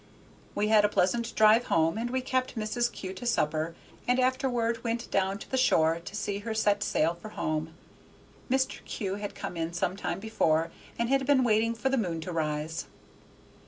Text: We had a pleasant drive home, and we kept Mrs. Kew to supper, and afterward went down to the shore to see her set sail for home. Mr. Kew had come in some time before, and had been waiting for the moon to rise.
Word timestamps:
We 0.55 0.69
had 0.69 0.83
a 0.83 0.89
pleasant 0.89 1.35
drive 1.35 1.65
home, 1.65 1.95
and 1.95 2.09
we 2.09 2.21
kept 2.21 2.55
Mrs. 2.57 2.91
Kew 2.91 3.13
to 3.13 3.25
supper, 3.27 3.75
and 4.07 4.19
afterward 4.19 4.83
went 4.83 5.11
down 5.11 5.37
to 5.37 5.51
the 5.51 5.57
shore 5.59 5.99
to 6.03 6.15
see 6.15 6.39
her 6.39 6.55
set 6.55 6.81
sail 6.81 7.13
for 7.21 7.29
home. 7.29 7.75
Mr. 8.49 8.83
Kew 8.85 9.17
had 9.21 9.35
come 9.35 9.55
in 9.55 9.73
some 9.73 9.95
time 9.95 10.19
before, 10.19 10.71
and 10.97 11.07
had 11.09 11.27
been 11.27 11.43
waiting 11.43 11.75
for 11.75 11.89
the 11.89 11.99
moon 12.01 12.19
to 12.21 12.31
rise. 12.31 12.85